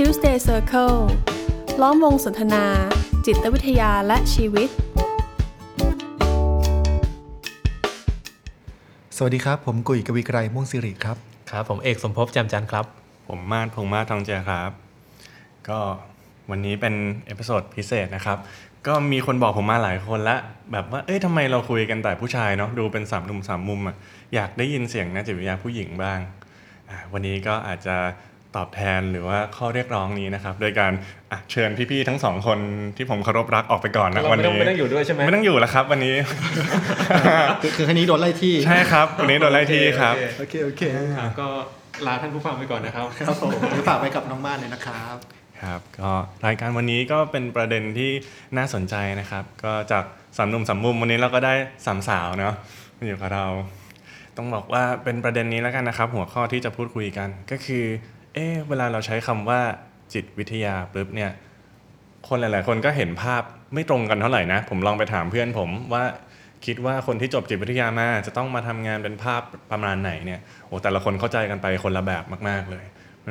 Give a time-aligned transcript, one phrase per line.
[0.00, 0.98] Tuesday Circle
[1.82, 2.64] ล้อมวงสนทนา
[3.26, 4.68] จิตวิทยาและชีวิต
[9.16, 11.16] สวัสดีครับ ผมกุยกวีไกรม่วงสิริครับ
[11.50, 12.84] ครับ ผมเอกสมภพจำจันทร์ครับ
[13.28, 14.70] ผมมาดพงษ์มาศทองเจียครับ
[15.68, 15.78] ก็
[16.50, 16.94] วันนี้เป็น
[17.26, 18.38] episode พิเศษนะครับ
[18.86, 20.36] ก็มีคนบอกผมมาหลายคนละ
[20.72, 23.96] แบบว่า เอ้ยทำไมเราคุยกันแต่ผู้ชายเนาะ ดูเป็นสามหนุ่มสามมุมอะ
[24.34, 26.18] อยากได้ยินเสียงนักจิตวิทยาผู้หญิงบ้าง
[26.90, 27.96] อะวันนี้ก็อาจจะ
[28.56, 30.92] ตอบแทนหรือว่าข้อเรียกร้องนี้นะครับ โดยการ
[31.32, 32.58] อะเชิญพี่ๆทั้งสองคน
[32.96, 36.14] ที่ผมเคารพรักออกไปก่อนนะเราวันไม่ต้องนี้ไม่ต้องอยู่ด้วยใช่ไหมไม่ต้องอยู่แล้วครับ วันนี้
[37.62, 40.82] คือคือคันนี้โดนไล่ที่ใช่ครับวันนี้โดนไล่ที่ครับโอเคโอเค
[41.18, 41.48] ครับก็
[42.06, 45.16] ลาท่านผู้ฟังไปก่อนนะครับครับผมเดี๋ยวฝากไปกับน้องม่านเลยนะครับ
[45.62, 46.10] ครับก็
[46.46, 48.10] รายการวันนี้ก็เป็นประเด็นที่
[48.56, 50.04] น่าสนใจนะครับ ก็จาก
[50.36, 51.54] สามหนุ่มสามมุมวันนี้เราก็ได้
[51.86, 52.54] สามสาวเนาะ
[52.96, 53.46] มาอยู่กับเรา
[54.36, 57.84] ต้องบอกว่าเป็นประเด็นนี้แล้วกันนะครับ หัวข้อที่จะพูดคุยกันก็คือ
[58.36, 59.60] เอ๊ะเวลาเราใช้คำว่า
[60.14, 61.30] จิตวิทยาปุ๊บเนี่ย
[62.28, 63.42] คนหลาย ๆ คนก็เห็นภาพ
[63.74, 66.04] ไม่ตรงกันเท่าไหร่นะ ผมลองไปถามเพื่อนผมว่า
[66.66, 72.84] คิดว่าคนที่จบจิตวิทยามาจะต้องมาทำงานเป็นภาพประมาณไหนเนี่ยโอ้แต่ละคนเข้าใจกันไปคนละแบบมาก ๆ เลย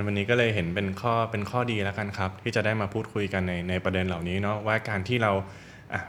[0.08, 5.32] วันนี้ก็เลยเห็นเป็นข้อเป็นข้อดีแล้วกันครับ ที่จะได้มาพูดคุยกันในในประเด็นเหล่านี้เนาะว่าการที่เรา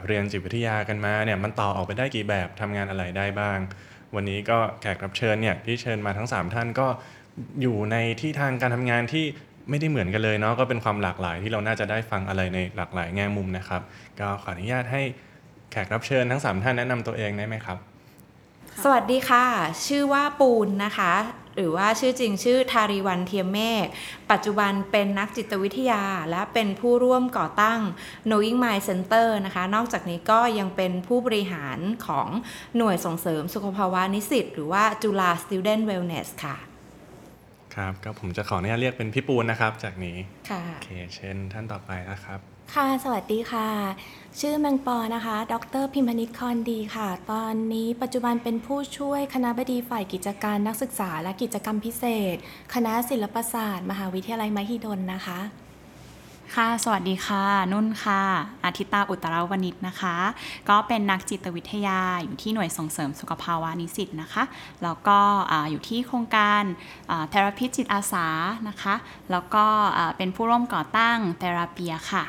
[0.07, 3.59] เรียนจิตวิทยากันมาเนี่ยมันต่อออกไปได้กี่แบบทำงานอะไรได้บ้าง
[4.15, 6.87] วันนี้ก็แขกรับเชิญเนี่ยที่เชิญมาทั้ง 3 ท่านก็
[7.61, 9.25] อยู่ในที่ทางการทำงานที่
[9.69, 13.81] ไม่ได้เหมือนกันเลยเนาะก็เป็นความหลากหลายที่เราน่าจะได้ฟังอะไรในหลากหลายแง่มุมนะครับ
[14.19, 15.01] ก็ขออนุญาตให้
[15.71, 17.77] แขกรับเชิญทั้ง 3 ท่านแนะนำตัวเองได้ไหมครับ
[18.83, 19.45] สวัสดีค่ะ
[19.85, 21.13] ชื่อว่าปูนนะคะ
[21.55, 23.85] หรือว่าชื่อจริงชื่อทารีวันเทียมเมฆ
[24.31, 27.79] ปัจจุบันเป็นนักจิตวิทยา และเป็นผู้ร่วมก่อตั้ง
[28.27, 32.27] Knowing Mind Center นะคะ นอกจากนี้ก็ยังเป็นผู้บริหารของ
[32.77, 36.57] หน่วยส่งเสริมสุขภาวะนิสิตหรือว่าจุฬา Student Wellness ค่ะ
[37.77, 40.17] ครับก็ผมจะขออนุญาตเรียกเป็นพี่ปูนนะครับ จากนี้
[40.49, 42.39] ค่ะโอเคเช่นท่านต่อไปนะครับ
[42.73, 43.69] ค่ะ สวัสดีค่ะ
[44.39, 52.35] ชื่อแมงปอนะคะ ดรพิมพนิษฐ์คอนดีค่ะ ตอนนี้ปัจจุบันเป็นผู้ช่วยคณะบดีฝ่ายกิจการนักศึกษาและกิจกรรมพิเศษ
[52.73, 55.39] คณะศิลปศาสตร์ มหาวิทยาลัยมหิดลนะคะ
[56.55, 57.43] ค่ะ สวัสดีค่ะ
[57.73, 58.21] นุ่นค่ะ
[58.65, 60.15] อาทิตาอุตราวณิชนะคะ
[60.69, 64.43] ก็เป็นนักจิตวิทยาอยู่ที่หน่วยส่งเสริมสุขภาวะนิสิตนะคะ
[64.83, 65.19] แล้วก็
[65.71, 66.63] อยู่ที่โครงการ
[67.29, 68.27] เทราพิจิตอาสา
[68.69, 68.95] นะคะ
[69.31, 69.65] แล้วก็
[70.17, 72.23] เป็นผู้ร่วมก่อตั้งเทราเปียค่ะ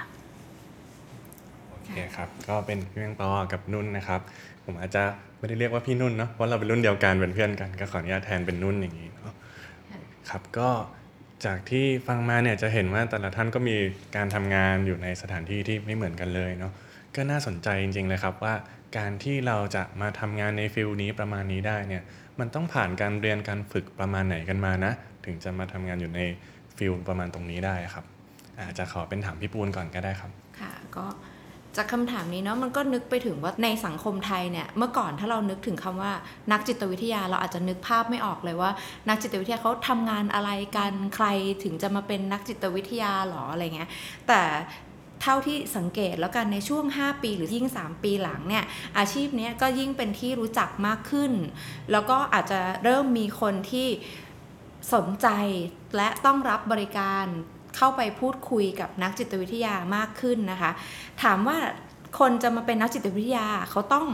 [1.68, 4.20] โอเคครับ ก็เป็นพี่แมงปอกับนุ่นนะครับ
[4.64, 5.02] ผมอาจจะ
[5.38, 9.32] ไม่ได้เรียกว่าพี่นุ่นเนาะ เพราะเราเป็นรุ่นเดียวกันเป็นเพื่อนกัน ก็ขออนุญาตแทนเป็นนุ่นอย่างนี้เนาะ
[10.30, 10.68] ครับ ก็
[11.44, 13.76] จากที่ฟังมาเนี่ยจะเห็นว่าแต่ละท่านก็มี
[14.16, 16.72] การทำงานอยู่ในสถานที่ที่ไม่เหมือนกันเลยเนาะ
[17.16, 18.54] ก็น่าสนใจจริงๆเลยครับว่า
[18.98, 22.02] การที่เราจะมาทำงานใน field นี้ประมาณนี้ได้เนี่ย
[22.38, 24.92] มันต้องผ่านการเรียนการฝึกประมาณไหนกันมานะ
[25.24, 26.20] ถึงจะมาทำงานอยู่ใน
[26.76, 28.04] field ประมาณตรงนี้ได้ครับ
[28.60, 31.04] อาจจะขอเป็นถามพี่ปูนก่อนก็ได้ครับ ค่ะก็
[31.76, 36.12] จากคำถามนี้เนาะมันก็นึกไปถึงว่าในสังคมไทยเนี่ยเมื่อก่อนถ้าเรานึกถึงคำว่า
[36.52, 38.70] นักจิตวิทยาเราอาจจะนึกภาพไม่ออกเลยว่า
[39.08, 41.26] นักจิตวิทยาเขาทำงานอะไรกันใคร
[41.64, 43.90] ถึงจะมาเป็นนักจิตวิทยาหรออะไรเงี้ย
[44.28, 44.42] แต่
[45.22, 48.64] เท่าที่สังเกตแล้วกันในช่วง 5 ปีหรือยิ่ง 3 ปีหลังเนี่ย
[48.98, 51.32] อาชีพนี้ก็ยิ่งเป็นที่รู้จักมากขึ้น
[51.92, 53.88] แล้วก็อาจจะเริ่มมีคนที่
[54.94, 55.28] สนใจ
[55.96, 57.26] และต้องรับบริการ
[57.78, 60.70] เข้าไปพูดคุยกับนักจิตวิทยามากขึ้นนะคะ
[61.22, 61.58] ถามว่า
[62.18, 64.06] คนจะมาเป็นนักจิตวิทยาเขาต้อง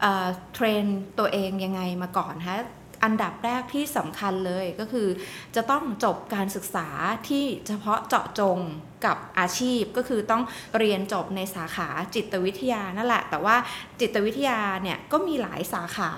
[0.00, 0.06] เอ
[0.54, 0.84] เทรน
[1.18, 2.58] ตัวเองยังไงมาก่อนคะ
[3.04, 5.08] อันดับแรกที่สำคัญเลยก็คือ
[5.56, 6.88] จะต้องจบการศึกษา
[7.28, 8.58] ที่เฉพาะเจาะจง
[9.04, 10.42] กับอาชีพก็คือต้อง
[10.78, 13.56] เรียนจบในสาขาจิตวิทยานั่นแหละ แต่ว่า
[14.00, 16.10] จิตวิทยาเนี่ยก็มีหลายสาขา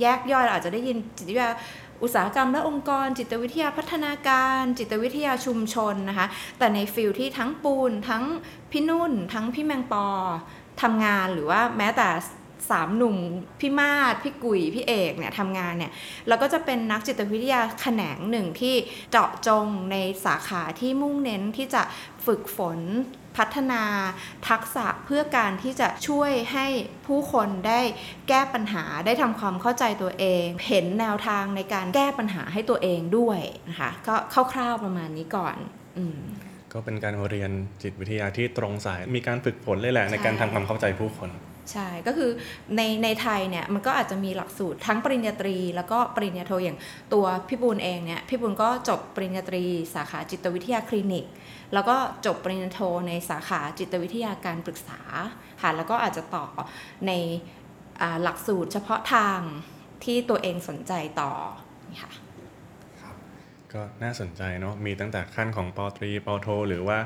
[0.00, 1.50] แยกย่อยเราอาจจะได้ยินจิตวิทยา
[2.02, 6.26] อุตสาหกรรมและองค์กร จิตวิทยาพัฒนาการ จิตวิทยาชุมชนนะคะ
[6.58, 8.24] แต่ในฟิลที่ทั้งปูน ทั้ง
[8.70, 10.06] พี่นุ่น ทั้งพี่แมงปอ
[10.82, 12.08] ทำงานหรือว่าแม้แต่
[12.70, 13.16] สามหนุ่ม
[13.60, 15.92] พี่มาศพี่กุยพี่เอกเนี่ยทำงานเนี่ย
[16.28, 18.74] เราก็จะเป็นนักจิตวิทยาแขนงหนึ่งที่
[19.10, 21.82] เจาะจงในสาขาที่มุ่งเน้นที่จะ
[22.26, 22.80] ฝึกฝน
[23.36, 23.82] พัฒนา
[24.48, 26.66] ทักษะเพื่อการที่จะช่วยให้
[27.06, 27.80] ผู้คนได้
[28.28, 34.14] แก้ปัญหาได้ทำความเข้าใจตัวเอง เห็นแนวทางในการแก้ปัญหาให้ตัวเองด้วยนะคะก็
[34.52, 35.56] คร่าวๆประมาณนี้ก่อน
[35.98, 36.18] อืม
[36.72, 37.50] ก็เป็นการเรียน
[37.82, 41.30] จิตวิทยาที่ตรงสาย มีการฝึกฝนเลยแหละในการทำความเข้าใจผู้คน
[41.72, 42.30] ใช่ ก็คือ
[42.76, 46.78] ในในไทยเนี่ยมันก็อาจจะมีหลักสูตรทั้งปริญญาตรี แล้วก็ปริญญาโทอย่าง
[47.12, 49.64] ตัวพี่บูลเองเนี่ยพี่บูลก็จบปริญญาตรี
[49.94, 51.24] สาขาจิตวิทยาคลินิก
[51.72, 51.96] แล้วก็
[52.26, 55.00] จบปริญญาโทในสาขาจิตวิทยาการปรึกษา
[55.60, 56.46] ค่ะแล้วก็อาจจะต่อ
[57.06, 57.12] ใน
[58.02, 59.38] อ่าหลักสูตรเฉพาะทาง
[60.04, 61.32] ที่ตัวเองสนใจต่อ
[62.02, 62.12] ค่ะ
[63.72, 66.98] ก็น่าสนใจเนาะมีตั้งแต่ขั้นของปตรีปโท หรือว่า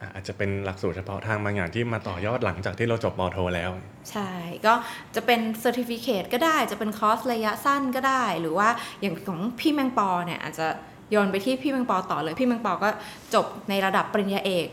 [0.00, 3.70] อะอาจจะเป็นหลักสูตรเฉพาะทางบางอย่างที่มาต่อยอดหลังจากที่เราจบปโท แล้ว
[4.10, 4.30] ใช่
[4.66, 4.74] ก็
[5.14, 8.68] จะเป็นเซอร์ติฟิเคตก็ได้จะเป็นคอร์สระยะสั้นก็ได้ หรือว่า
[9.00, 10.68] อย่างของพี่แมงปอเนี่ยอาจจะ
[11.10, 12.88] โยนไปที่พี่แมงปอต่อเลย พี่แมงปอก็
[13.34, 14.68] จบในระดับปริญญาเอก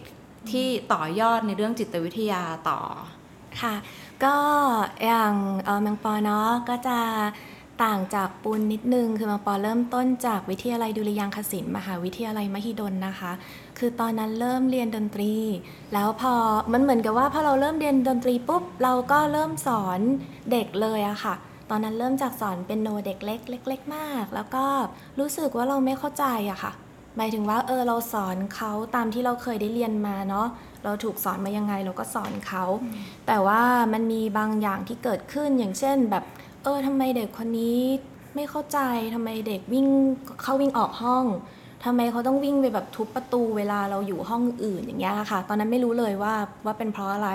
[0.51, 2.79] ที่ต่อยอดในเรื่องจิตวิทยาต่อ
[3.61, 3.75] ค่ะ
[4.23, 4.35] ก็
[5.05, 5.33] อย่าง
[5.65, 6.97] เออแมงปอเนาะก็จะ
[7.83, 13.31] ต่างจากปูนนิดนึง คือแมงปอเริ่มต้นจากวิทยาลัยดุริยางคศิลป์มหาวิทยาลัยมหิดลนะคะ
[13.77, 15.33] คือตอนนั้นเริ่มเรียนดนตรี
[15.93, 16.33] แล้วพอ
[16.73, 19.99] มันเหมือนกับว่าพอเราเริ่มเรียนดนตรีปุ๊บ เราก็เริ่มสอน
[20.51, 21.35] เด็กเลยอะค่ะ
[21.69, 24.65] ตอนนั้นเริ่มจากสอนเป็นโนเด็กเล็กเล็ก ๆ มาก แล้วก็
[25.19, 26.71] รู้สึกว่าเราไม่เข้าใจอะค่ะ
[27.17, 30.47] หมายถึงว่าเออเราสอนเขาตามที่เราเคยได้เรียนมาเนาะ
[30.83, 32.63] เราถูกสอนมายังไงเราก็สอนเขา
[33.27, 33.61] แต่ว่า
[33.93, 36.23] มันมีบางอย่างที่เกิดขึ้นอย่างเช่นแบบ
[36.63, 37.81] เออทำไมเด็กคนนี้
[38.35, 38.79] ไม่เข้าใจ
[39.15, 39.87] ทำไมเด็กวิ่ง
[40.43, 41.25] เข้าวิ่งออกห้อง
[41.85, 46.33] ทำไมเขาต้องวิ่งไปแบบทุบประตูเวลาเราอยู่ห้องอื่นอย่างเงี้ยค่ะ ตอนนั้นไม่รู้เลยว่า
[46.65, 47.29] ว่าเป็นเพราะอะไร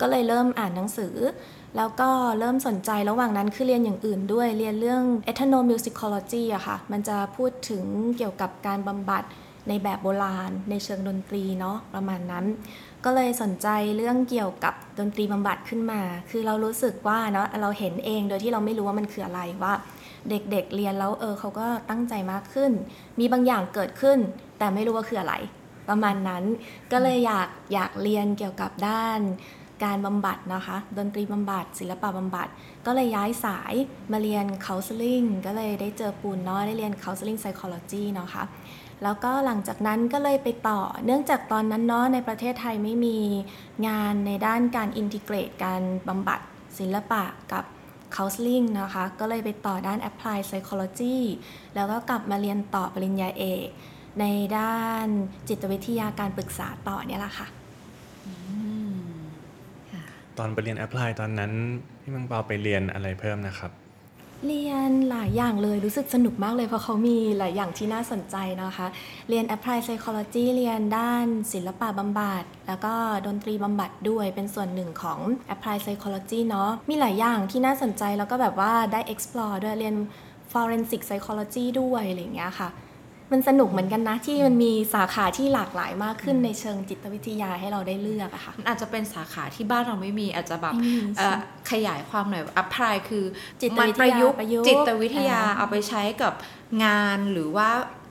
[0.00, 1.14] ก็เลยเริ่มอ่านหนังสือ
[1.76, 7.84] แล้วก็เริ่มสนใจระหว่างนั้นคือเรียนอย่างอื่นด้วย เรียนเรื่อง ethnomusicology อะค่ะ มันจะพูดถึง
[8.18, 9.24] เกี่ยวกับการบำบัด
[9.68, 12.44] ในแบบโบราณ ในเชิงดนตรีเนาะประมาณนั้น
[13.04, 16.00] ก็เลยสนใจเรื่องเกี่ยวกับดนตรีบำบัดขึ้นมา
[16.30, 19.74] คือเรารู้สึกว่าเนาะเราเห็นเองโดยที่เราไม่รู้ว่ามันคืออะไรว่า
[20.30, 22.72] เด็กๆเเรียนแล้วเออเขาก็ตั้งใจมากขึ้น
[23.18, 24.18] มีบางอย่างเกิดขึ้น
[24.58, 25.34] แต่ไม่รู้ว่าคืออะไร
[25.88, 26.44] ประมาณนั้น
[26.92, 29.20] ก็เลยอยากอยากเรียนเกี่ยวกับด้าน
[29.84, 32.48] การบำบัดนะคะ ดนตรีบำบัด ศิลปะบำบัด
[32.86, 33.74] ก็เลยย้ายสาย
[34.12, 38.44] มาเรียน counseling ก็เลยได้เจอปูนเนาะได้เรียน counseling psychology เนาะคะ
[39.02, 43.18] แล้วก็หลังจากนั้นก็เลยไปต่อ เนื่องจากตอนนั้นเนาะในประเทศไทยไม่มี
[43.86, 46.40] งานในด้านการอินทิเกรตการบำบัด
[46.78, 47.64] ศิลปะกับ
[48.16, 51.16] counseling นะคะ ก็เลยไปต่อด้าน apply psychology
[51.74, 53.68] แล้วก็กลับมาเรียนต่อปริญญาเอก
[54.20, 54.24] ใน
[54.58, 55.06] ด้าน
[55.48, 57.48] จิตวิทยาการปรึกษาต่อเนี่ยแหละค่ะ
[60.38, 61.52] ตอนไปเรียนแอพพลายตอนนั้น
[62.02, 63.72] พี่มังเปาไปเรียนอะไรเพิ่มนะครับ
[64.46, 68.86] เรียนหลายอย่างเลยรู้สึกสนุกมากเลยเพราะเขามีหลายอย่างที่น่าสนใจนะคะ
[69.28, 72.94] เรียน Apply Psychology เรียนด้านศิลปะบำบัดแล้วก็
[73.26, 75.18] ดนตรีบำบัดด้วยเป็นส่วนหนึ่งของ
[75.54, 79.96] Apply Psychology เนาะมีหลายอย่างที่น่าสนใจแล้วก็แบบว่าได้ explore ด้วยเรียน
[80.52, 82.68] Forensic Psychology ด้วยอะไรอย่างเงี้ยค่ะ
[83.32, 91.38] มันสนุกเหมือนกันนะ ที่มันมีสาขาที่หลากหลายมากขึ้นในเชิงจิตวิทยาให้เราได้เลือกอะค่ะมันอาจจะเป็นสาขาที่บ้านเราไม่มีอาจจะแบบไม่มีเอ่อ
[91.70, 93.24] ขยายความหน่อยอัพพลายคือ
[93.60, 96.32] จิตมันวิทประยายุกต์ประยุกต์จิตวิทยาอ่าเอาไปใช้กับ
[96.84, 97.68] งานหรือว่า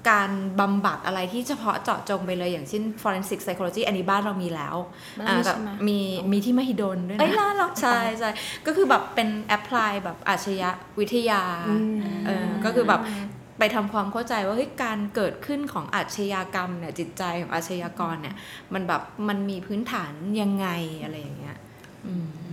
[0.10, 4.76] การบำบัดอะไรที่เฉพาะเจาะจงไปเลยอย่างเช่น forensic psychology อันนี้บ้านเรามีแล้ว
[5.18, 6.00] มันอ่ามีแต่ใช่ไหมมี
[6.32, 8.30] มีที่มหิดลด้วยเอ้ยนะเหรอเหรอใช่ใช่
[8.66, 9.28] ก็คือแบบเป็น
[9.58, 13.02] apply แบบอาชญาวิทยาอืมเออก็คือแบบ
[13.60, 18.36] ไปทำความเข้าใจว่าเฮ้ยการเกิดขึ้นของอาชญากรรมเนี่ยจิตใจของอาชญากรเนี่ย
[18.74, 20.12] มันแบบมันมีพื้นฐาน
[20.42, 20.68] ยังไง
[21.04, 21.58] อะไรอย่างเงี้ย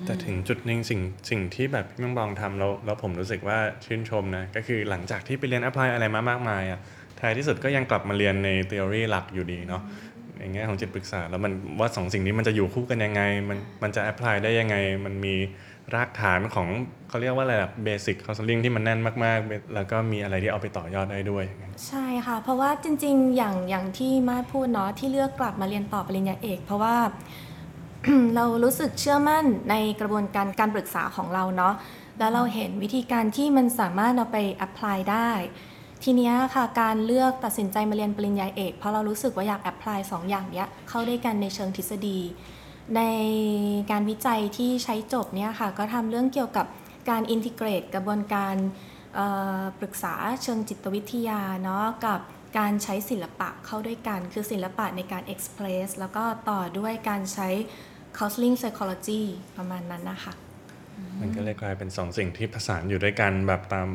[0.04, 6.80] แต่ถึงจุดหนึ่งสิ่งสิ่งที่แบบพี่มังบองทำแล้วแล้วผมรู้สึกว่าชื่นชมนะก็คือหลังจากที่ไปเรียนแอพพลายอะไรมามากมายอะ
[7.20, 9.82] ท้ายที่สุดก็ยังกลับมาเรียนในทฤษฎีหลักอยู่ดีเนาะ
[10.38, 15.34] ในแง่ของจิตปรึกษาแล้วมันว่าสองสิ่งนี้มันจะอยู่คู่กันยังไง มันมันจะ apply ได้ยังไงมันมี
[15.94, 16.68] รากฐานของ
[17.08, 21.44] เขาเรียกว่าอะไรแบบ basic consulting ที่มันแน่นมากๆ แล้วก็มีอะไรที่เอาไปต่อยอดได้ด้วย
[21.86, 26.96] ใช่ค่ะ เพราะว่าจริงๆ อย่างอย่างที่มาพูดเนาะที่เลือกกลับมาเรียนต่อปริญญาเอก เพราะว่า
[28.36, 31.74] เรารู้สึกเชื่อมั่นในกระบวนการการปรึกษาของเราเนาะ
[32.18, 35.30] แล้วเราเห็นวิธีการที่มันสามารถเอาไป apply ได้
[36.04, 42.18] ทีนี้ค่ะการเลือกตัดสินใจมาเรียนปริญญาเอก เพราะเรารู้สึกว่าอยาก apply สองอย่างเนี้ยเข้าด้วยกันในเชิงทฤษฎี
[42.96, 43.02] ใน
[43.90, 46.66] การวิจัยที่ใช้จบเนี่ยค่ะก็ทำเรื่องเกี่ยวกับ
[47.10, 48.56] การอินทิเกรตกระบวนการ
[49.14, 49.26] เอ่
[49.58, 52.20] อปรึกษาเชิงจิตวิทยาเนาะกับ
[52.58, 57.48] การใช้ศิลปะเข้าด้วยกัน คือศิลปะในการ express แล้วก็ต่อด้วยการใช้
[58.18, 59.22] counseling psychology
[59.56, 60.32] ประมาณนั้นนะคะ
[61.20, 63.88] มันก็เลยกลายเป็นสองสิ่งที่ผสานอยู่ด้วยกันแบบตาม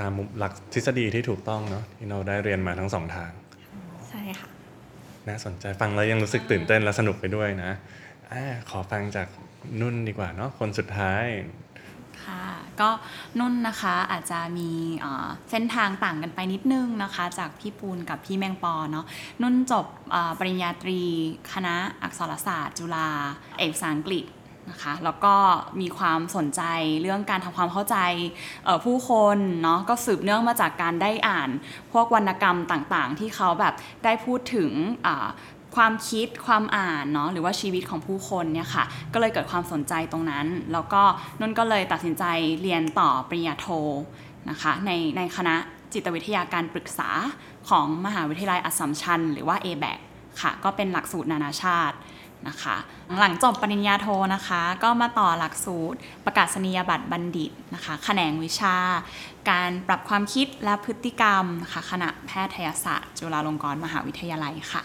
[0.00, 3.30] ตามหลักทฤษฎีที่ถูกต้องเนาะที่เราได้เรียนมาทั้งสองทาง
[4.08, 4.48] ใช่ค่ะ
[5.28, 7.72] น่าสนใจฟังแล้วยังรู้สึกตื่นเต้นและสนุกไปด้วยนะ
[8.32, 8.34] อ
[8.70, 9.28] ขอฟังจาก
[9.80, 11.24] นุ่นดีกว่าเนาะคนสุดท้าย
[12.24, 12.44] ค่ะ
[12.80, 12.90] ก็
[13.38, 14.70] นุ่นนะคะอาจจะมี
[15.50, 19.06] เส้นทางต่างกันไปนิดนึงนะคะ จากพี่ปูนกับพี่แมงปอเนาะ
[19.42, 19.86] นุ่นจบ
[20.38, 21.00] ปริญญาตรี
[21.52, 23.08] คณะอักษรศาสตร์ จุฬา
[23.58, 24.24] เอกภาษาอังกฤษ
[24.70, 25.34] นะคะแล้วก็
[25.80, 26.62] มีความสนใจ
[27.02, 27.96] เรื่องการทำความเข้าใจ
[28.84, 31.50] ผู้คนเนาะก็สืบเนื่องมาจากการได้อ่าน
[31.92, 34.70] พวกวรรณกรรมต่างๆ ที่เขาแบบได้พูดถึง
[35.76, 41.02] ความคิดความอ่านเนาะหรือว่าชีวิตของผู้คนเนี่ยค่ะก็เลยเกิดความสนใจตรงนั้น แล้วก็
[41.40, 42.24] นุ่นก็เลยตัดสินใจ
[42.62, 43.66] เรียนต่อปริญญาโท
[44.50, 45.54] นะคะในในคณะ
[45.92, 47.10] จิตวิทยาการปรึกษา
[47.68, 49.98] ของมหาวิทยาลัยอัสสัมชัญหรือว่า a b a c
[50.40, 51.96] ค่ะก็เป็นหลักสูตรนานาชาติ
[52.48, 52.76] นะคะ
[53.20, 58.76] หลังจบปริญญาโทนะคะ ก็มาต่อหลักสูตรประกาศนียบัตรบัณฑิตนะคะแขนงวิชา
[59.50, 64.82] การปรับความคิดและพฤติกรรมค่ะคณะแพทยศาสตร์ จุฬาลงกรณ์มหาวิทยาลัยค่ะ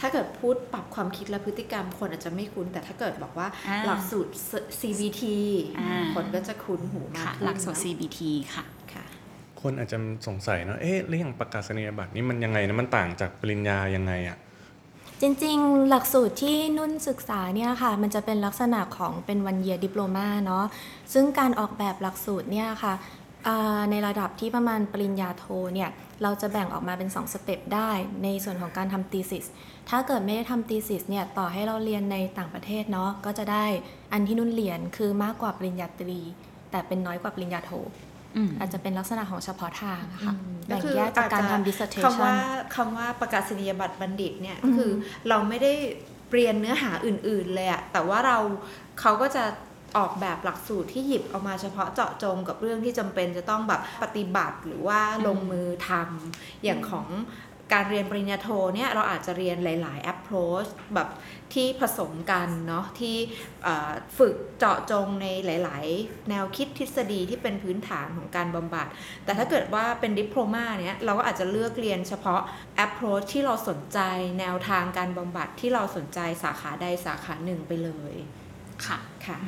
[0.00, 4.30] ถ้าเกิดพูดปรับความคิดและพฤติกรรมคนอาจจะไม่คุ้น แต่ถ้าเกิดบอกว่าอ่าหลักสูตร
[4.80, 5.22] CBT
[5.78, 8.20] อ่าคนก็จะคุ้นหูมากค่ะขึ้นหลักสูตรเนอะ CBT
[8.54, 9.04] ค่ะค่ะ
[9.60, 14.36] คนอาจจะสงสัยเนาะเอ๊ะแล้วอย่างประกาศนียบัตรนี่มันยังไงนะมันต่างจากปริญญายังไงอะ
[15.22, 20.64] จริงๆ หลักสูตรที่นุ่นศึกษาเนี่ยค่ะ มันจะเป็นลักษณะของเป็นวันเยียดิปโลมาเนาะ
[21.12, 22.94] ซึ่งการออกแบบหลักสูตรเนี่ยค่ะ
[23.90, 25.90] ในระดับที่ประมาณปริญญาโทเนี่ย
[26.22, 27.90] เราจะแบ่งออกมาเป็น 2 สเต็ปได้
[28.22, 29.44] ในส่วนของการทำ thesis
[29.88, 33.64] ถ้าเกิดไม่ได้ทำ thesis เนี่ยต่อให้เราเรียนในต่างประเทศเนาะก็จะได้
[34.12, 36.20] อันที่นุ่นเรียนคือมากกว่าปริญญาตรี
[36.70, 37.72] แต่เป็นน้อยกว่าปริญญาโท
[38.36, 42.36] อืมอาจจะเป็นลักษณะของเฉพาะทางอะค่ะอืมแบ่งแยกจากการทำคำ dissertation ว่า
[42.74, 44.90] คำว่าประกาศนียบัตรบัณฑิตเนี่ยก็คือ
[45.28, 45.72] เราไม่ได้
[46.32, 48.38] เรียนเนื้อหาอื่น ๆ เลยอะแต่ว่าเรา
[49.00, 49.44] เขาก็จะ
[49.98, 57.06] ออกแบบหลักสูตรที่หยิบเอามาเฉพาะเจาะจงกับเรื่องที่จำเป็นจะต้องแบบปฏิบัติหรือว่าลงมือทำอย่างของ
[57.72, 61.08] การเรียนปริญญาโทเนี่ยเราอาจจะเรียนหลาย ๆ approach แบบ
[61.54, 63.16] ที่ผสมกันเนาะที่
[63.62, 68.86] เอ่อฝึกเจาะจงในหลาย ๆ แนวคิดทฤษฎีที่เป็นพื้นฐานของการบำบัด
[69.24, 72.40] แต่ถ้าเกิดว่าเป็นดิปโลมาเนี่ยเราก็อาจจะเลือกเรียนเฉพาะ
[72.84, 73.98] approach ที่เราสนใจ
[74.40, 78.14] แนวทางการบำบัดที่เราสนใจสาขาใดสาขาหนึ่งไปเลย
[78.86, 79.38] ค่ะค่ะ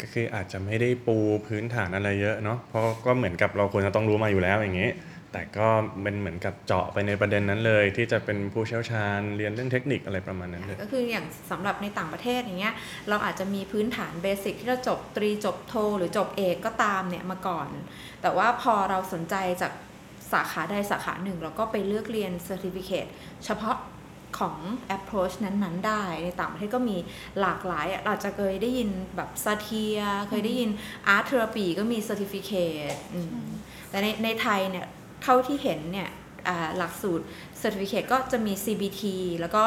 [0.00, 4.90] ก็คืออาจจะไม่ได้ปูพื้นฐานอะไรเยอะเนาะเพราะก็เหมือนกับเราควรจะต้องรู้มาอยู่แล้วอย่างนี้
[5.36, 5.68] แต่ก็
[6.02, 12.74] เป็นเหมือนกับเจาะไปในประเด็นนั้นเลย ที่จะเป็นผู้เชี่ยวชาญเรียนเรื่องเทคนิคอะไรประมาณนั้นเลยก็คืออย่างสำหรับในต่างประเทศอย่างเงี้ย
[13.08, 17.68] เราอาจจะมีพื้นฐานเบสิกที่เราจบตรีจบโท หรือจบเอกก็ตามเนี่ยมาก่อน
[18.22, 19.72] แต่ว่าพอเราสนใจจาก
[20.32, 23.10] สาขาใดสาขาหนึ่ง เราก็ไปเลือกเรียน Certificate
[23.44, 23.76] เฉพาะ
[24.38, 24.56] ของ
[24.96, 26.96] approach นั้นๆ ได้ ในต่างประเทศก็มี
[27.40, 30.70] หลากหลายอะเราจะเคยได้ยินแบบซาเทีย เคยได้ยิน
[31.14, 32.96] Art Therapy ก็มี Certificate
[33.90, 34.86] แต่ในในไทยเนี่ย
[35.26, 36.10] เท่าที่เห็นเนี่ย
[36.48, 37.24] อ่าหลักสูตร
[37.60, 39.02] Certificate ก็จะมี CBT
[39.40, 39.62] แล้วก็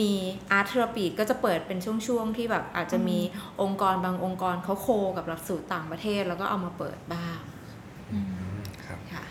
[0.00, 0.12] มี
[0.58, 3.18] Art Therapy ก็จะเปิดเป็นช่วงๆ ที่แบบอาจจะมี
[3.62, 7.38] องค์กรบางองค์กรเขาโคกับหลักสูตรต่างประเทศ แล้วก็เอามาเปิดบ้าง
[8.86, 9.24] ครับค่ะ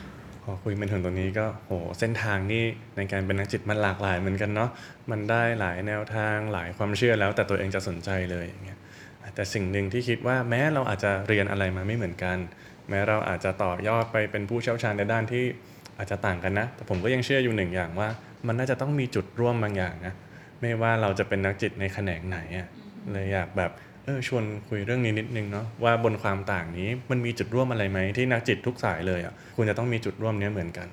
[0.43, 2.63] พอคุยมาถึงตรงนี้ก็โหเส้นทางนี่
[2.95, 4.69] ในการเป็นนักจิตมันหลากหลายเหมือนกันเนาะ
[5.11, 8.79] มันได้หลายแนวทางหลายความเชื่อแล้ว แต่ตัวเองจะสนใจเลยอย่างเงี้ย
[9.35, 12.37] แต่สิ่งหนึ่งที่คิดว่าแม้เราอาจจะเรียนอะไรมาไม่เหมือนกัน
[12.89, 15.45] แม้เราอาจจะต่อยอดไปเป็นผู้เชี่ยวชาญในด้านที่
[15.97, 18.07] อาจจะต่างกันนะ แต่ผมก็ยังเชื่ออยู่หนึ่งอย่างว่า
[18.47, 20.13] มันน่าจะต้องมีจุดร่วมบางอย่างนะ
[20.61, 22.67] ไม่ว่าเราจะเป็นนักจิตในแขนงไหนอะ
[23.11, 23.71] เลยอยากแบบ
[24.05, 30.87] เออชวนคุยเรื่องนี้นิดนึงเนาะว่าบนความต่างนี้มันมีจุดร่วมอะไรไหมที่นักจิตทุกสายเลยอะคุณจะต้องมีจุดร่วมเนี้ยเหมือนกัน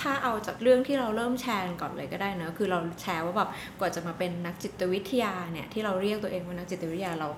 [0.00, 3.48] ถ้าเอาจากเรื่องที่เราเริ่มแชร์กันก่อนเลยก็ได้เนอะคือเราแชร์ว่าแบบ
[3.80, 7.28] กว่าจะมาเป็นนักจิตวิทยาเนี่ยที่เราเรียกตัวเองว่านักจิตวิทยาเรา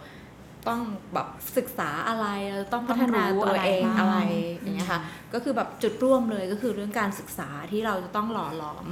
[0.69, 0.81] ต้อง
[1.15, 4.27] แบบศึกษาอะไรเราต้องพัฒนาตัวเองต้องรู้อะอะไรไรบ้าง
[4.63, 5.01] อย่างเงี้ยค่ะ
[5.33, 8.87] ก็คือแบบจุดร่วมเลยก็คือเรื่องการศึกษาที่เราจะต้องหล่อหลอม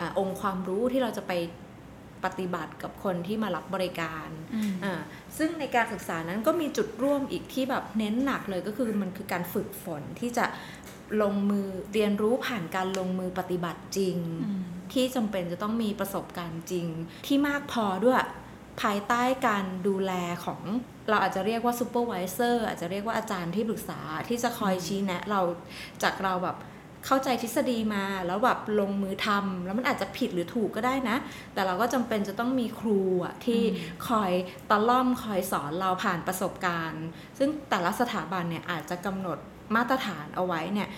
[0.00, 1.32] อาองค์ความรู้ที่เราจะไป
[2.24, 5.00] ปฏิบัติกับคนที่มารับบริการอืมอ่า
[5.38, 10.46] ซึ่งในการศึกษานั้นก็มีจุดร่วมอีกที่แบบเน้นหนักเลยก็คือมันคือการฝึกฝนที่จะ
[11.22, 14.16] ลงมือเรียนรู้ผ่านการลงมือปฏิบัติจริง
[14.92, 16.86] ที่จำเป็นจะต้องมีประสบการณ์จริง
[17.26, 18.18] ที่มากพอด้วย
[18.82, 20.12] ภายใต้การดูแล
[20.44, 20.62] ของ
[21.08, 25.40] เราอาจจะเรียกว่าซูเปอร์วิเซอร์อาจจะเรียกว่าอาจารย์ที่ปรึกษาที่จะคอยชี้แนะ เรา
[26.02, 26.56] จากเราแบบ
[27.06, 31.16] เข้าใจทฤษฎีมาแล้วแบบลงมือทำแล้วมันอาจจะผิดหรือถูกก็ได้นะ
[31.54, 33.62] แต่เราก็จำเป็นจะต้องมีครูอะที่
[34.08, 34.32] คอย
[34.70, 37.04] ตะล่อมคอยสอนเราผ่านประสบการณ์
[37.38, 39.38] ซึ่งแต่ละสถาบันเนี่ยอาจจะกำหนด
[39.76, 40.88] มาตรฐานเอาไว้เนี่ย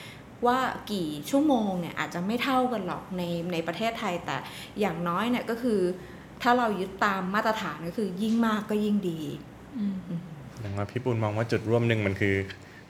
[0.47, 0.59] ว่า
[0.93, 4.37] กี่ชั่วโมงเนี่ยอาจจะไม่เท่ากันหรอกในในประเทศไทยแต่
[4.81, 5.81] อย่างน้อยเนี่ยก็คือ
[6.43, 9.21] ถ้าเรายึดตามมาตรฐานก็คือยิ่งมากก็ยิ่งดี
[10.61, 12.35] อย่างว่าพี่ปูนมองว่าจุดร่วมหนึ่งมันคือ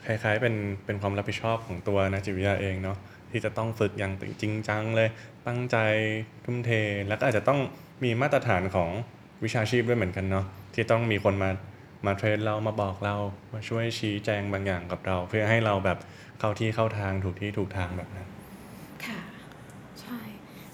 [0.05, 2.97] คล้ายๆ เป็นเป็นความรับผิดชอบของตัวนักจิตวิทยาเองเนาะ
[3.31, 5.09] ที่จะต้องฝึกอย่างจริงจังเลย
[5.47, 5.77] ตั้งใจ
[6.45, 6.71] ทุ่มเท
[7.07, 7.59] แล้วก็อาจจะต้อง
[8.03, 8.89] มีมาตรฐานของ
[9.43, 11.49] วิชาชีพด้วยเหมือนกันเนาะที่ต้องมีคนมา
[12.05, 13.15] มาเทรนเรามาบอกเรา
[13.53, 15.97] มาช่วยชี้แจงบางอย่างกับเรา เพื่อให้เราแบบ
[16.39, 18.27] เข้าที่เข้าทางถูกที่ถูกทางแบบนั้น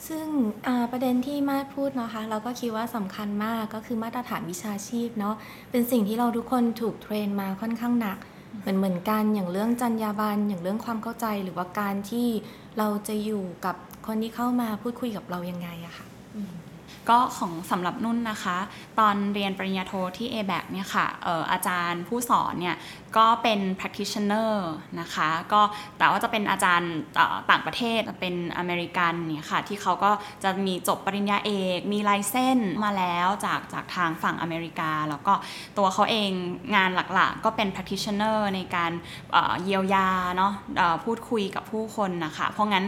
[0.07, 0.25] ซึ่ง
[0.91, 5.35] ประเด็นที่มาดพูดนะคะ เราก็คิดว่าสำคัญมากก็คือมาตรฐานวิชาชีพเนาะ
[5.71, 8.17] เป็นสิ่งที่เราทุกคนถูกเทรนมาค่อนข้างหนัก
[8.61, 12.27] เหมือนเหมือนกันอย่างเรื่องจรรยาบรรณอย่างเรื่องความเข้าใจหรือว่าการที่
[12.77, 13.75] เราจะอยู่กับ
[14.07, 16.05] คนที่เข้ามาพูดคุยกับเรายังไงอะค่ะ
[17.09, 18.57] ก็ของสำหรับนุ่นนะคะ
[18.99, 22.75] ตอนเรียนปริญญาโทที่ a b a c เนี่ยค่ะอออาจารย์ผู้สอนเนี่ย
[23.17, 24.51] ก็เป็น practitioner
[24.99, 25.61] นะคะ ก็
[25.97, 26.93] แต่ว่าจะเป็นอาจารย์
[27.49, 30.11] ต่างประเทศเป็นอเมริกันเนี่ยค่ะ ที่เขาก็
[30.43, 35.33] จะมีจบปริญญาเอก มีไลเซนส์มาแล้วจากจากทางฝั่งอเมริกา แล้วก็
[35.77, 36.31] ตัวเขาเอง
[36.75, 38.91] งานหลักๆ ก็เป็น practitioner ในการ
[39.63, 40.53] เยียวยาเนาะ
[41.05, 42.85] พูดคุยกับผู้คนนะคะ เพราะงั้น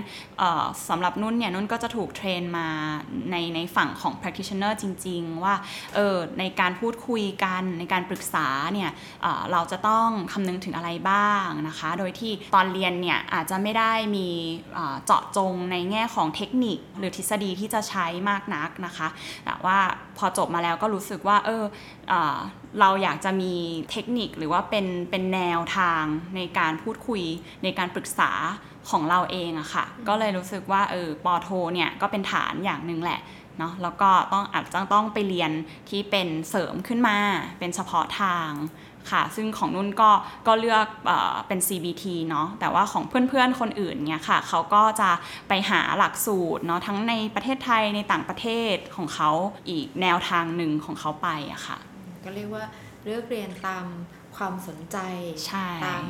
[0.90, 2.68] สำหรับนุ่นเนี่ยนุ่นก็จะถูกเทรนมา
[3.32, 5.56] ในในฝั่งของ practitioner จริง ๆ ว่า
[5.96, 8.92] เออในการพูดคุยกันในการปรึกษาเนี่ย
[9.52, 14.28] เราจะต้องคำนึงถึงอะไรบ้างนะคะ โดยที่ตอนเรียนเนี่ยอาจจะไม่ได้มี
[15.06, 19.08] เจาะจงในแง่ของเทคนิคหรือทฤษฎีที่จะใช้มากนักนะคะ
[19.46, 19.78] แต่ว่า
[20.18, 21.64] พอจบมาแล้วก็รู้สึกว่าเออ
[22.10, 22.38] เออ
[22.80, 23.54] เราอยากจะมี
[23.92, 26.04] เทคนิคหรือว่าเป็นเป็นแนวทาง
[26.36, 27.24] ในการพูดคุย
[27.64, 28.32] ในการปรึกษา
[28.90, 33.22] ของเราเองอะค่ะ ก็เลยรู้สึกว่าเออปอโทเนี่ยก็เป็นฐานอย่างหนึ่งแหละ
[33.60, 35.52] เนาะแล้วก็ต้องอาจจะต้องไปเรียน
[35.90, 37.18] ที่เป็นเสริมขึ้นมา
[37.60, 38.50] เป็นเฉพาะทาง
[39.12, 40.12] ค่ะ ซึ่งของนุ่นก็
[40.48, 45.10] ก็เลือกเออเป็น CBT เนาะแต่ว่าของเพื่อนๆคนอื่นเนี่ยค่ะเขาก็จะ
[45.50, 49.32] ไปหาหลักสูตรเนาะทั้งในประเทศไทยในต่างประเทศของเขา
[49.70, 51.78] อีกแนวทางหนึ่งของเขาไปอะค่ะ
[52.24, 52.64] ก็เรียกว่า
[53.06, 53.86] เลือกเรียนตาม
[54.38, 54.98] ความสนใจ
[55.48, 56.04] ใช่ตาม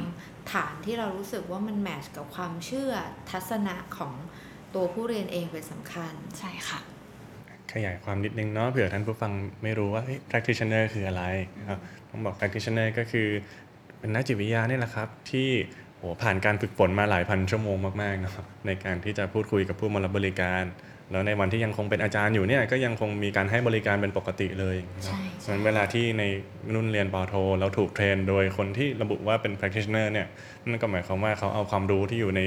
[0.53, 2.91] ฐานที่เรารู้สึกว่ามันแมทช์กับความเชื่อ
[3.31, 4.13] ทัศนะของ
[4.75, 6.79] ตัวผู้เรียนเองเป็นสำคัญใช่ค่ะ
[7.73, 9.31] ขยายความนิดนึงเนาะเผื่อท่านผู้ฟัง
[9.63, 11.23] ไม่รู้ว่า practitioner คืออะไร
[11.69, 13.27] ครับต้องบอก practitioner ก็คือ
[13.99, 15.49] เป็นนักจิตวิทยาเนี่ยแหละครับ ที่
[15.97, 18.33] โหผ่านการฝึกฝนมาหลายพันชั่วโมงมากๆเนาะ
[18.67, 20.63] ในการที่จะพูดคุยกับผู้มารับบริการ
[21.11, 26.23] แล้วในวันที่ยังคงเป็นอาจารย์อยู่เนี่ยก็ยังคงมีการให้บริการเป็นปกติเลยเนาะใช่เพราะฉะนั้นเวลาที่ใน
[26.75, 30.27] รุ่นเรียนปอโทเราถูก train โดยคนที่ระบุว่าเป็น practitioner เนี่ย
[30.67, 32.41] นั่นก็หมายความว่าเขาเอาความรู้ที่อยู่ใน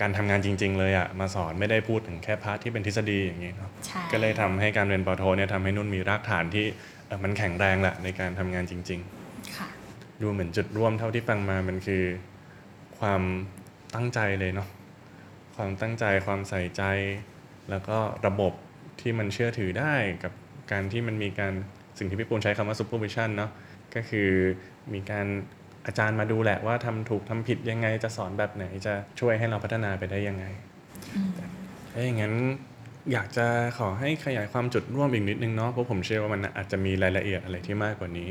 [0.00, 6.66] การทำงานจริง ๆ เลยอะมาสอนไม่ได้พูดถึงแค่ part ที่เป็นทฤษฎีอย่างนี้เนาะใช่ก็เลยทำให้การเรียนปอโทเนี่ยทำให้นุ่นมีรากฐานที่
[7.06, 9.00] เอ่อมันแข็งแรงแหละในการทำงานจริง
[9.56, 12.04] ค่ะๆดูเหมือนจุดร่วมเท่าที่ฟังมามันคือ
[12.98, 13.22] ความ
[13.94, 14.68] ตั้งใจเลยเนาะ
[15.56, 16.82] ความตั้งใจความใส่ใจ
[17.70, 18.52] แล้วก็ระบบ
[19.00, 20.32] ที่มันเชื่อถือได้กับ
[20.72, 21.52] การที่มันมีการ
[21.98, 23.50] สิ่งที่พี่ปูนใช้คำว่า supervision เนาะ
[23.94, 24.30] ก็คือ
[24.94, 25.26] มีการ
[25.86, 30.44] อาจารย์มาดูแหละว่าทำถูกทำผิดยังไงจะสอนแบบไหนจะช่วยให้เราพัฒนาไปได้ยังไง
[31.92, 32.34] ถ้าอย่างนั้น
[33.12, 33.46] อยากจะ
[33.78, 38.30] ขอให้ขยายความจุดร่วมอีกนิดนึงเนาะเพราะผมเชื่อว่ามันอาจจะมีรายละเอียดอะไรที่มากกว่านี้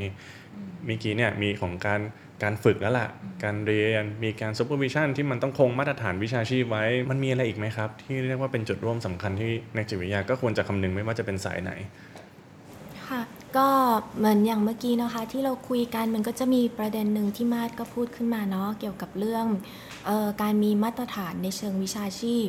[0.86, 2.00] เมื่อกี้เนี่ยมีของการ
[2.42, 3.08] การฝึกแล้วล่ะ
[3.44, 12.07] การเรียนมีการ supervision ที่มันต้องคงมาตรฐานวิชาชีพไว้ มันมีอะไรอีกไหมครับ ที่เรียกว่าเป็นจุดร่วมสำคัญที่นักจิตวิทยาก็ควรจะคำนึงไม่ว่าจะเป็นสายไหนค่ะ
[13.56, 13.68] ก็
[14.18, 19.46] เหมือนอย่างเมื่อกี้นะคะ ที่เราคุยกันมันก็จะมีประเด็นหนึ่งที่มาดก็พูดขึ้นมาเนาะเกี่ยวกับเรื่อง
[20.08, 22.48] ออการมีมาตรฐานในเชิงวิชาชีพ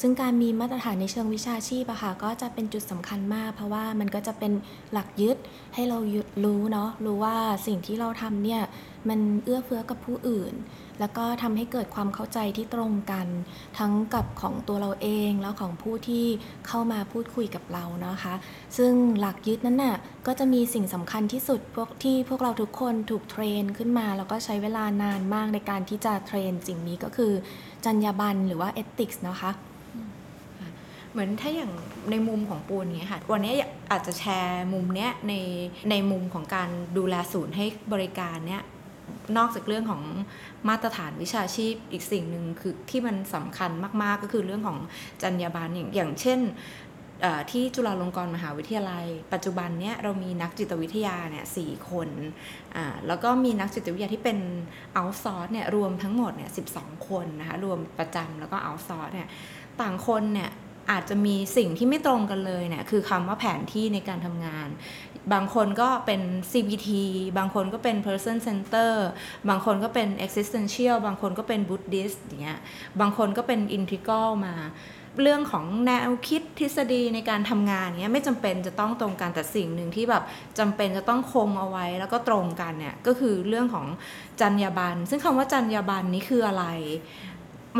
[0.00, 4.52] ซึ่งการมีมาตรฐานในเชิงวิชาชีพอะค่ะก็จะเป็นจุดสำคัญมาก เพราะว่ามันก็จะเป็น
[4.92, 5.36] หลักยึด
[5.74, 8.62] ให้เรายึดรู้เนาะรู้ว่าสิ่งที่เราทำเนี่ย
[9.08, 10.54] มันเอื้อเฟื้อกับผู้อื่น
[11.00, 13.26] แล้วก็ทำให้เกิดความเข้าใจที่ตรงกัน
[13.78, 16.26] ทั้งกับของตัวเราเองแล้วของผู้ที่
[16.66, 18.34] เข้ามาพูดคุยกับเรานะคะ
[18.76, 27.32] ซึ่งหลักยึดนั้นน่ะก็จะมีสิ่งสำคัญที่สุดพวกที่พวกเราทุกคนถูกเทรนขึ้นมา แล้วก็ใช้เวลานานมากในการที่จะเทรนสิ่งนี้ก็คือ
[27.84, 29.52] จรรยาบรรณหรือว่าเอติกส์นะคะ
[31.12, 31.72] เหมือนถ้าอย่าง
[32.10, 33.52] ในมุมของปูนเนี้ยค่ะ วันนี้
[33.90, 35.34] อาจจะแชร์มุมเนี้ยใน
[35.90, 38.62] ในมุมของการดูแลศูนย์ให้บริการเนี้ย
[39.36, 40.02] นอกจากเรื่องของ
[40.68, 43.70] มาตรฐานวิชาชีพอีกสิ่งหนึ่งคือที่มันสำคัญ
[44.02, 44.78] มากๆ ก็คือเรื่องของ
[45.22, 46.40] จรรยาบรรณอย่างอย่างเช่น
[47.50, 52.08] ที่จุฬาลงกรณ์มหาวิทยาลัย ปัจจุบันเนี้ยเรามีนักจิตวิทยาเนี่ยสี่คน
[52.76, 54.38] อ่าแล้วก็มีนักจิตวิทยาที่เป็น
[54.94, 56.62] เอาซอร์สเนี่ยรวมทั้งหมดเนี่ยสิ
[57.08, 59.28] คนนะคะรวมประจำแล้วก็เอาซอร์สเนี่ย
[59.80, 60.50] ต่างคนเนี่ย
[60.90, 64.68] อาจจะมีสิ่งที่ไม่ตรงกันเลยเนี่ยคือคำว่าแผนที่ในการทำงาน
[65.32, 66.20] บางคนก็เป็น
[66.50, 66.90] CBT
[67.38, 68.92] บางคนก็เป็น person center
[69.48, 72.60] บางคนก็เป็น existential บางคนก็เป็น Buddhist อย่างเงี้ย
[73.00, 74.54] บางคนก็เป็น integral มา
[75.22, 80.22] เรื่องของแนวคิดทฤษฎีในการทำงานเนี้ยไม่จำเป็นจะต้องตรงกันแต่สิ่งหนึ่งที่แบบ
[80.58, 83.86] จำเป็นจะต้องคงเอาไว้ แล้วก็ตรงกันเนี่ยก็คือเรื่องของ
[84.40, 86.64] จรรยาบรรณซึ่งคำว่าจรรยาบรรณนี้คืออะไร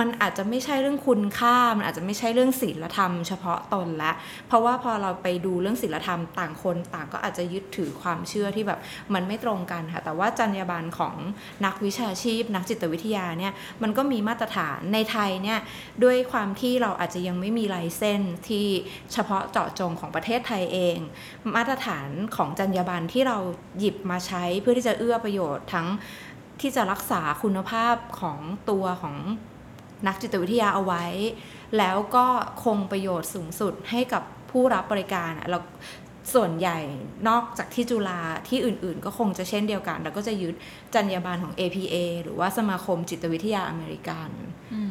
[0.00, 4.12] มันอาจจะไม่ใช่เรื่องคุณค่า มันอาจจะไม่ใช่เรื่องศีลธรรมเฉพาะตนละ
[4.48, 8.78] เพราะว่าพอเราไปดูเรื่องศีลธรรมต่างคนต่างก็อาจจะยึดถือความเชื่อที่แบบ
[9.14, 11.14] มันไม่ตรงกันค่ะ แต่ว่าจรรยาบรรณของ
[11.64, 13.52] นักวิชาชีพ นักจิตวิทยาเนี่ย
[13.82, 15.58] มันก็มีมาตรฐานในไทยเนี่ย
[16.04, 18.66] ด้วยความที่เราอาจจะยังไม่มีลเซนส์ที่
[19.12, 20.96] เฉพาะเจาะจงของประเทศไทยเอง
[21.56, 23.38] มาตรฐานของจรรยาบรรณที่เรา
[23.78, 25.86] หยิบมาใช้เพื่อที่จะเอื้อประโยชน์ทั้ง
[26.60, 28.38] ที่จะรักษาคุณภาพของ
[28.70, 29.16] ตัวของ
[30.06, 31.04] นักจิตวิทยาเอาไว้
[31.78, 32.26] แล้วก็
[32.64, 35.58] คงประโยชน์สูงสุดให้กับผู้รับบริการอะเรา
[36.34, 36.78] ส่วนใหญ่
[37.28, 40.54] นอกจากที่จุฬาที่อื่นๆ ก็คงจะเช่นเดียวกัน แล้วก็จะยึด
[40.94, 44.30] จรรยาบรรณของ APA หรือว่าสมาคมจิตวิทยาอเมริกัน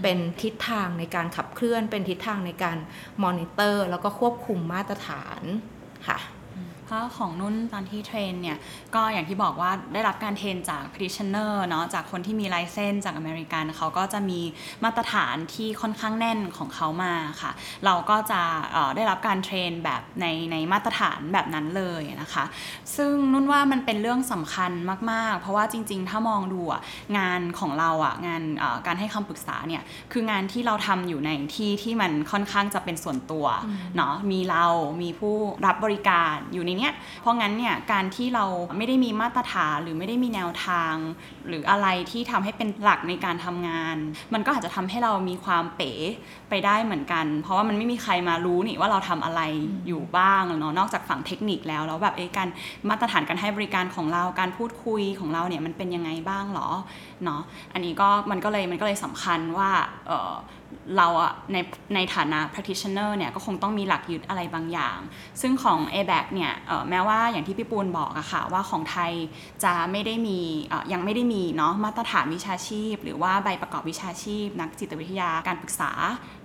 [0.03, 2.77] เป็นทิศทางในการขับเคลื่อน เป็นทิศทางในการ
[3.23, 5.41] มอนิเตอร์ แล้วก็ควบคุมมาตรฐาน
[6.07, 6.19] ค่ะ
[6.93, 8.57] เพราะของนุ่นตอนที่ train เนี่ย
[8.95, 14.39] ก็อย่างที่บอกว่าได้รับการ train จาก practitioner เนาะจากคนที่มี license จากอเมริกันเขาก็จะมี
[14.83, 17.51] มาตรฐานที่ค่อนข้างแน่นของเขามาค่ะ
[17.85, 22.45] เราก็จะเอ่อได้รับการ train แบบในในมาตรฐานแบบนั้นเลยนะคะ
[22.95, 24.71] ซึ่งนุ่นว่ามันเป็นเรื่องสำคัญ
[25.11, 26.81] มาก ๆ เพราะว่าจริง ๆ ถ้ามองดูอะ
[27.17, 33.45] งานของเราอะงานเอ่อการให้คำปรึกษาเนี่ย คืองานที่เราทำอยู่ในที่ที่มันค่อนข้างจะเป็นส่วนตัว
[33.95, 34.65] เนาะมีเรา
[35.01, 38.45] มีผู้รับบริการอยู่ในเนี้ย เพราะงั้นเนี่ยการที่เรา
[38.77, 40.93] ไม่ได้มีมาตรฐานหรือไม่ได้มีแนวทาง
[41.47, 43.97] หรืออะไรที่ทำให้เป็นหลักในการทำงาน
[44.33, 45.91] มันก็อาจจะทำให้เรามีความเป๋
[46.49, 49.41] ไปได้เหมือนกัน เพราะว่ามันไม่มีใครมารู้นี่ว่าเราทำอะไร
[49.87, 52.47] อยู่บ้างเนาะนอกจากฝั่งเทคนิคแล้วแล้วแบบเอ้การ
[52.89, 56.69] มาตรฐานการให้บริการของเราการพูดคุยของเราเนี่ยมันเป็นยังไงบ้างหรอ
[57.23, 57.41] เนาะ
[57.73, 59.69] อันนี้ก็มันก็เลยมันก็เลยสำคัญว่า
[60.07, 60.33] เออ
[60.97, 61.57] เราอะใน
[61.95, 64.97] ในฐานะ practitioner เนี่ยก็คงต้องมีหลักยึดอะไรบางอย่าง
[65.41, 69.11] ซึ่งของ a b a c เนี่ยเแม้ว่าอย่างที่พี่ปูนบอกอะค่ะว่าของไทย
[69.63, 70.39] จะไม่ได้มี
[70.93, 75.91] ยังไม่ได้มีเนาะมาตรฐานวิชาชีพ หรือว่าใบประกอบวิชาชีพ นักจิตวิทยาการปรึกษา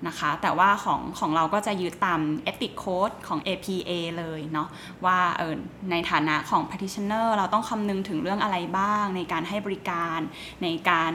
[0.06, 4.68] นะคะ แต่ว่าของของเราก็จะยึดตาม Ethic Code ของ APA เลยเนาะ
[5.04, 5.54] ว่าเออ
[5.90, 10.18] ในฐานะของ practitioner เราต้องคำนึงถึงเรื่องอะไรบ้างในการให้บริการ
[10.62, 11.12] ในการ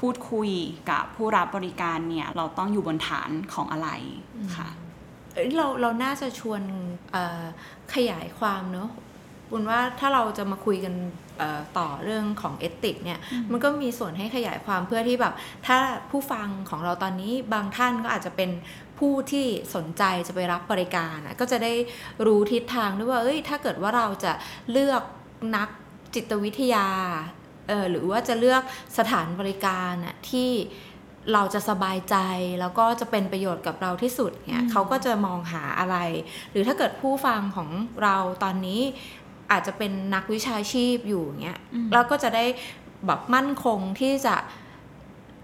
[0.00, 0.50] พูดคุย
[0.90, 3.88] กับผู้รับบริการเนี่ยเราต้องอยู่บนฐานของอะไร
[4.58, 4.70] ค่ะ
[5.56, 6.62] เราเราน่าจะชวน
[7.94, 8.90] ขยายความเนอะ
[9.50, 10.94] บุญว่าถ้าเราจะมาคุยกัน
[11.38, 13.18] เอ่อต่อเรื่องของเอติกเนี่ย
[13.50, 15.34] มันก็มีส่วนให้ขยายความเพื่อที่แบบ
[15.66, 15.78] ถ้า
[16.10, 18.50] ผู้ฟังของเราตอนนี้บางท่านก็อาจจะเป็น
[18.98, 21.72] ผู้ที่สนใจจะไปรับบริการอะก็จะได้
[22.26, 24.32] รู้ทิศทางด้วยว่าเอ้ยถ้าเกิดว่าเราจะ
[24.72, 25.02] เลือก
[25.56, 25.68] นัก
[26.14, 26.88] จิตวิทยา
[27.68, 28.62] เออหรือว่าจะเลือก
[28.98, 30.50] สถานบริการอะที่
[31.34, 32.16] เราจะสบายใจ
[32.60, 35.96] แล้วก็จะเป็นประโยชน์กับเราที่สุดเนี่ยเขาก็จะมองหาอะไร
[36.50, 37.70] หรือถ้าเกิดผู้ฟังของ
[38.02, 38.80] เราตอนนี้
[39.52, 41.60] อาจจะเป็นนักวิชาชีพอยู่เงี้ย
[41.94, 42.44] เราก็จะได้
[43.06, 44.36] แบบมั่นคงที่จะ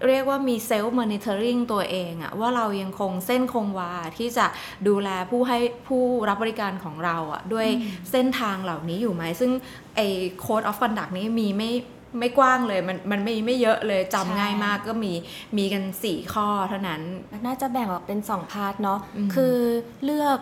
[0.07, 4.45] เรียกว่ามี self monitoring ตัวเองอะว่าเรายังคงเส้นคงวาที่จะ
[4.87, 7.67] ดูแลผู้ให้ผู้รับบริการของเราอะด้วย
[8.11, 9.51] เส้นทางเหล่านี้อยู่ไหม ซึ่ง
[9.95, 10.07] ไอ้
[10.43, 11.71] Code of Conduct นี้มีไม่
[12.19, 15.13] ไม่กว้างเลยมันมันไม่ไม่เยอะเลยจำง่ายมากก็มี
[15.57, 17.01] มีกัน 4 ข้อเท่านั้น
[17.45, 19.55] น่าจะแบ่งออกเป็นสอง part เนาะอืมคือ
[20.03, 20.39] เลือก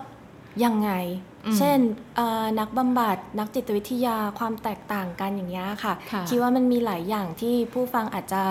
[0.66, 0.92] ยังไง
[1.46, 1.80] อืมเช่น
[2.16, 8.42] เอ่อนักบำบัดนักจิตวิทยาความแตกต่างกันอย่างเงี้ยค่ะค่ะ คิดว่ามันมีหลายอย่างที่ผู้ฟังอาจจะ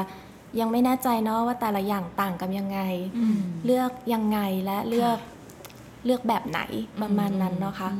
[0.61, 2.81] ยังไม่แน่ใจเนาะว่าแต่ละอย่างต่างกันยังไง
[3.67, 5.19] เลือกยังไงและเลือก
[6.05, 6.61] เลือกแบบไหน
[7.03, 7.91] ประมาณนั้นเนาะค่ะ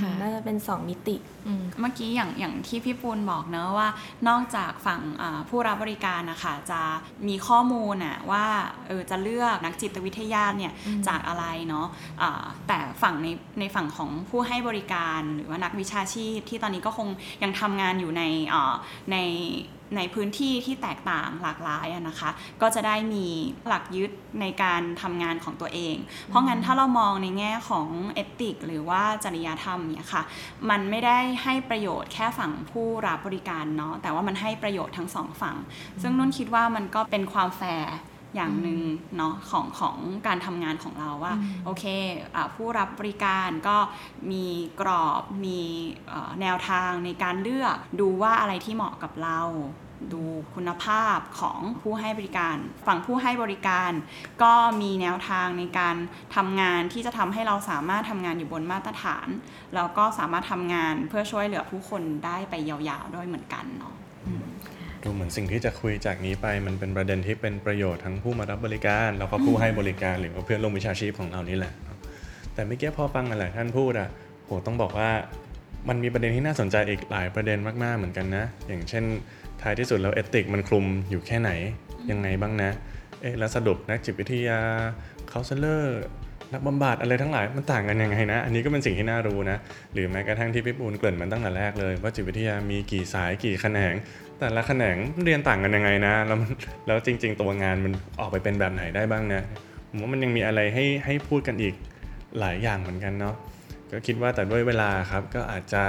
[0.00, 1.16] ค่ะน่าจะเป็นสองมิติ
[1.46, 3.88] อืมเมื่อกี้อย่างอย่างที่พี่ปูนบอกเนอะว่า
[4.28, 6.80] นอกจากฝั่งอ่าผู้รับบริการนะคะจะ
[7.28, 8.46] มีข้อมูลน่ะว่า
[8.86, 10.72] เออจะเลือกนักจิตวิทยาเนี่ย
[11.08, 11.86] จากอะไรเนาะ
[12.22, 13.28] อ่าแต่ฝั่งใน
[13.60, 17.08] ในฝั่งของผู้ให้บริการหรือว่านักวิชาชีพที่ตอนนี้ก็คง
[17.42, 18.22] ยังทำงานอยู่ใน
[18.54, 18.74] อ่า
[19.12, 19.16] ใน
[19.96, 22.30] ในพื้นที่ที่แตกต่างหลากหลายนะคะ
[22.62, 23.26] ก็จะได้มี
[23.66, 25.96] หลักยึดในการทำงานของตัวเอง
[26.28, 30.22] เพราะงั้นถ้าเรามองในแง่ของเอติก หรือว่าจริยธรรมเนี่ยค่ะ
[30.70, 35.56] มันไม่ได้ให้ประโยชน์แค่ฝั่งผู้รับบริการเนาะแต่ว่ามันให้ประโยชน์ทั้งสองฝั่ง
[36.02, 37.94] ซึ่งนุ่นคิดว่ามันก็เป็นความแฟร์
[38.36, 38.80] อย่างหนึ่ง
[39.16, 39.96] เนาะของของ
[40.26, 41.84] การทำงานของเราว่าโอเค
[42.34, 43.76] อ่าผู้รับบริการก็
[44.32, 44.46] มี
[44.80, 45.60] กรอบมี
[46.08, 49.40] เอ่อแนวทางในการเลือกดูว่าอะไรที่เหมาะกับเรา
[50.12, 50.22] ดู
[50.54, 53.92] คุณภาพของผู้ให้บริการ ฝั่งผู้ให้บริการ
[54.42, 55.96] ก็มีแนวทางในการ
[56.36, 59.28] ทำงานที่จะทำให้เราสามารถทำงานอยู่บนมาตรฐาน
[59.74, 63.94] แล้วก็สามารถทำงานเพื่อช่วยเหลือผู้คนได้ไปยาวๆด้วยเหมือนกันเนาะ
[65.06, 71.72] ดูเหมือนสิ่งที่จะคุยจากนี้ไปมันเป็นประเด็นที่เป็นประโยชน์ทั้งผู้มารับบริการ แล้วก็ผู้ให้บริการหรือว่าเพื่อนร่วมวิชาชีพของเรานี่แหละ
[72.54, 74.08] แต่เมื่อกี้พอฟังหลายท่านพูดอะ
[74.44, 75.10] โหต้องบอกว่า
[75.88, 79.04] มันมีประเด็นที่น่าสนใจอีกหลายประเด็นมาก ๆ เหมือนกันนะ อย่างเช่น
[79.62, 81.50] ท้ายที่สุดแล้ว ethic มันคลุมอยู่แค่ไหน
[82.10, 82.70] ยังไงบ้างนะ
[83.20, 84.58] เอ๊ะแล้วสรุปนักจิตวิทยา
[85.28, 86.00] counselor
[86.52, 89.58] นักบำบัดอะไรทั้งหลายมันต่างกันยังไงนะ อันนี้ก็เป็นสิ่งที่น่ารู้นะ
[89.92, 93.94] หรือแม้กระทั่งที่พี่ปูนเกริ่นมันตั้งแต่แรกเลย ว่าจิตวิทยามีกี่สายกี่แขนง
[94.40, 96.48] แต่ละแขนงเรียนต่างกันยังไงนะ แล้วมัน
[96.86, 99.42] แล้วจริง ๆ ตัวงานมันออกไปเป็นแบบไหนได้บ้างนะ
[99.88, 101.74] ผมว่ามันยังมีอะไรให้ให้พูดกันอีก
[102.40, 103.34] หลายอย่างเหมือนกันเนาะ
[103.92, 105.82] ก็คิดว่าแต่ด้วยเวลาครับก็อาจจะ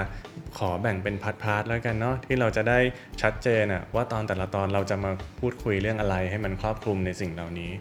[0.57, 2.79] ขอแบ่งเป็น part ๆแล้วกันเนาะที่เราจะได้
[3.21, 7.71] ชัดเจนอะว่าตอนแต่ละตอนเราจะมาพูดคุยเรื่องอะไรให้มันครอบคลุมในสิ่งเหล่านี้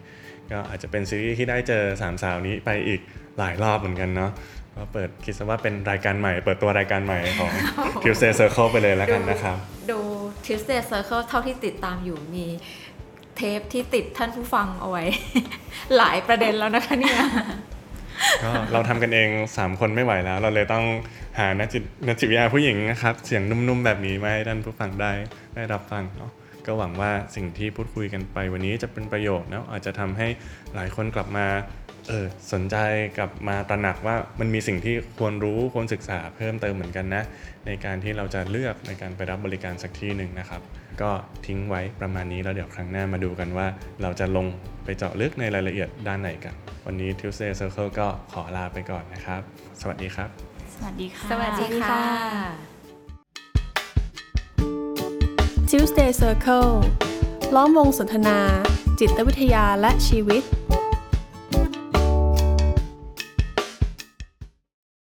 [0.53, 3.01] ก็อาจจะเป็นซีรีส์ที่ได้เจอสามสาวนี้ไปอีก
[3.39, 4.31] หลายรอบเหมือนกันเนาะ
[4.75, 7.53] ก็เปิดคิดซะว่าเป็นรายการใหม่ เปิดตัวรายการใหม่ของ
[8.03, 9.57] Tuesday Circle ไปเลยแล้วกันนะครับ
[9.91, 9.99] ดู
[10.47, 12.47] Tuesday Circle เท่าที่ติดตามอยู่มี
[13.37, 15.05] เทปที่ติดท่านผู้ฟังเอาไว้
[15.97, 17.17] หลายประเด็นแล้วนะคะเนี่ย
[18.43, 20.85] ก็เราทำกันเอง 3 คนไม่ไหวแล้ว เราเลยต้อง
[21.39, 25.13] หานักจิตนักจิตวิทยาผู้หญิงนะครับ เสียงนุ่มๆแบบนี้มาให้ท่านผู้ฟังได้
[25.55, 26.33] ได้รับฟังเนาะ
[26.67, 30.29] ก็หวังว่าสิ่งที่พูดคุยกันไปวันนี้จะเป็นประโยชน์นะอาจจะทำให้
[30.75, 31.47] หลายคนกลับมา
[32.09, 32.77] เออสนใจ
[33.19, 37.23] กลับมาตระหนักว่ามันมีสิ่งที่ควรรู้ควรศึกษาเพิ่มเติมเหมือนกันนะ
[37.67, 40.61] ในการที่เราจะเลือกในการไปรับบริการสักที่หนึ่งนะครับ
[41.03, 41.11] ก็
[41.47, 43.67] ทิ้งไว้ประมาณนี้แล้วเดี๋ยวครั้งหน้ามาดูกันว่า
[44.03, 44.47] เราจะลง
[44.85, 46.55] ไปเจาะลึกในรายละเอียดด้านไหนกัน
[46.87, 49.41] วันนี้ Tuesday Circle ก็ขอลาไปก่อนนะครับ
[49.81, 50.29] สวัสดีครับ
[50.77, 52.03] สวัสดีค่ะสวัสดีค่ะ
[55.71, 56.71] Tuesday Circle
[57.55, 58.39] ล้อมวงสนทนา
[59.01, 60.43] จิตวิทยาและชีวิต